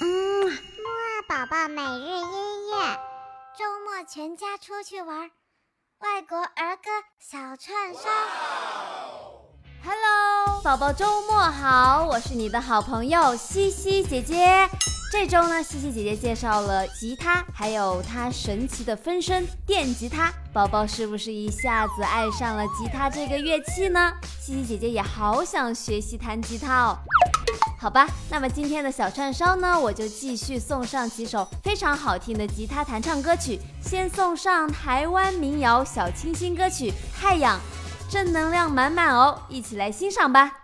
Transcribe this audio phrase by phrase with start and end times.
[0.00, 0.50] 嗯，木
[0.90, 2.94] 二宝宝每日音乐，
[3.56, 5.30] 周末全家出去玩，
[6.00, 8.00] 外国儿歌小串烧。
[9.82, 14.68] Hello，宝宝周末好，我是你的好朋友西西姐姐。
[15.10, 20.30] 这周呢，西西姐姐介绍了吉他，还有她神奇的分身电吉他。
[20.52, 24.12] 宝宝是不是一下子爱上了吉他这个乐器呢？
[24.42, 26.98] 西西姐姐也好想学习弹吉他哦。
[27.78, 33.58] 好吧，那么今天的小串烧呢，我就继续送上几首非常好听的吉他弹唱歌曲。
[33.82, 36.90] 先送上台湾民谣小清新歌曲
[37.20, 37.58] 《太阳》，
[38.12, 40.63] 正能量满满哦，一起来欣赏吧。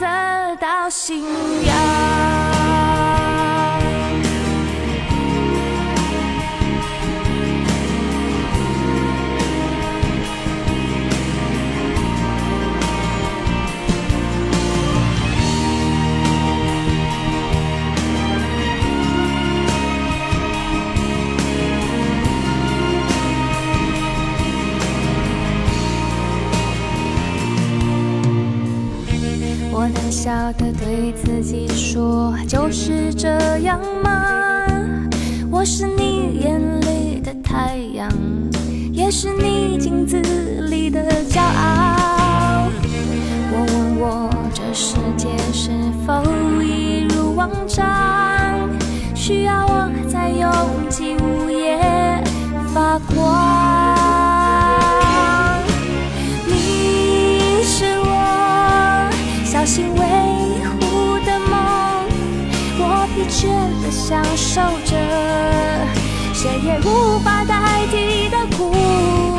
[0.00, 1.20] 得到信
[1.66, 2.33] 仰。
[30.24, 34.64] 笑的对自己说，就是这样吗？
[35.50, 38.10] 我是你眼里的太阳，
[38.90, 40.16] 也是你镜子
[40.70, 42.70] 里的骄傲。
[42.72, 45.68] 我问我这世界是
[46.06, 46.22] 否
[46.62, 48.66] 一如往常，
[49.14, 49.73] 需要。
[63.14, 63.46] 疲倦
[63.80, 64.96] 的享受着，
[66.32, 68.72] 谁也无法代替的苦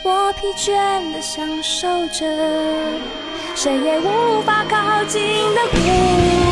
[0.04, 0.70] 我疲倦
[1.12, 2.22] 的享受着，
[3.56, 5.20] 谁也无法靠近
[5.52, 6.51] 的孤。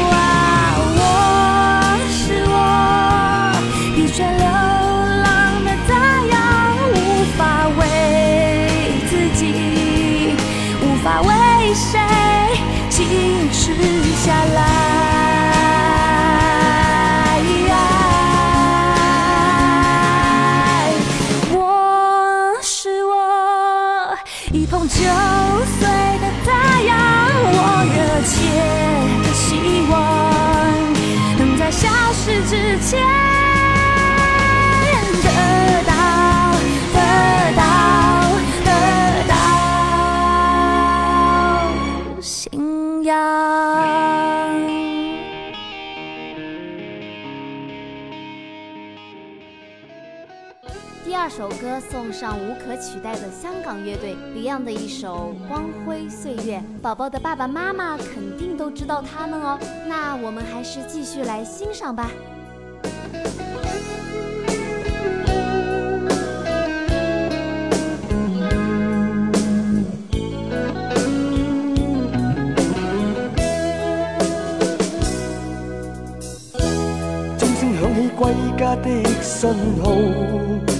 [32.46, 33.29] 之间。
[51.80, 59.58] 送上无可取代的香港乐队 Beyond 的一首《光辉岁月》，宝宝的爸爸妈妈肯定都知道他们哦。
[59.88, 62.10] 那我们还是继续来欣赏吧。
[77.38, 79.54] 钟声响起，归家的信
[80.74, 80.79] 号。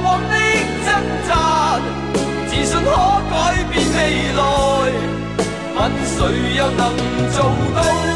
[6.19, 6.91] 谁又能
[7.31, 7.43] 做
[7.75, 8.06] 到？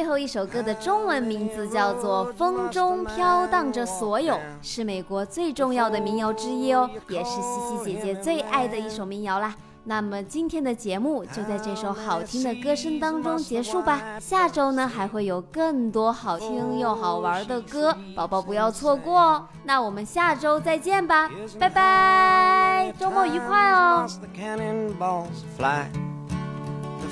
[0.00, 9.54] 最后一首歌的中文名字叫做《风中飘荡着所有》，是美国最重要的民谣之一哦，也是西西姐姐最爱的一首民谣啦。
[9.84, 14.02] 那么今天的节目就在这首好听的歌声当中结束吧。
[14.18, 19.46] 下周呢还会有更多好听又好玩的歌，宝宝不要错过哦。
[19.64, 24.06] 那我们下周再见吧，拜拜，周末愉快哦。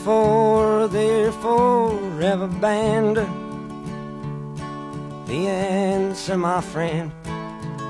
[0.05, 3.17] for therefore, forever band.
[5.27, 7.13] The answer, my friend,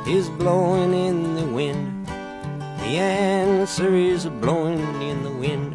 [0.08, 2.06] is blowing in the wind.
[2.80, 5.74] The answer is blowing in the wind.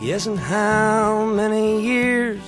[0.00, 2.47] Yes, and how many years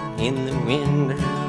[0.23, 1.40] in the wind.